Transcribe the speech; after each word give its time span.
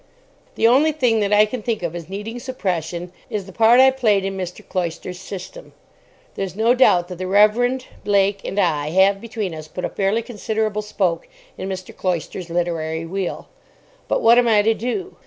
The 0.55 0.65
only 0.67 0.91
thing 0.91 1.19
that 1.19 1.31
I 1.31 1.45
can 1.45 1.61
think 1.61 1.83
of 1.83 1.95
as 1.95 2.09
needing 2.09 2.39
suppression 2.39 3.11
is 3.29 3.45
the 3.45 3.51
part 3.51 3.79
I 3.79 3.91
played 3.91 4.25
in 4.25 4.35
Mr. 4.35 4.67
Cloyster's 4.67 5.19
system. 5.19 5.73
There's 6.33 6.55
no 6.55 6.73
doubt 6.73 7.07
that 7.09 7.19
the 7.19 7.27
Reverend, 7.27 7.85
Blake 8.03 8.41
and 8.43 8.57
I 8.59 8.89
have, 8.89 9.21
between 9.21 9.53
us, 9.53 9.67
put 9.67 9.85
a 9.85 9.89
fairly 9.89 10.23
considerable 10.23 10.81
spoke 10.81 11.27
in 11.55 11.69
Mr. 11.69 11.95
Cloyster's 11.95 12.49
literary 12.49 13.05
wheel. 13.05 13.47
But 14.07 14.23
what 14.23 14.39
am 14.39 14.47
I 14.47 14.63
to 14.63 14.73
do? 14.73 15.17